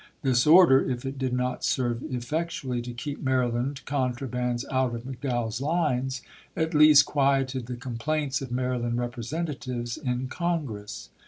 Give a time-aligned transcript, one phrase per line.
[0.23, 4.65] This order, if it "376'.' ^' did not serve effectually to keep Maryland con trabands
[4.71, 6.23] out of McDowell's lines,
[6.57, 11.11] at least quieted the complaints of Maryland Representatives in Congress.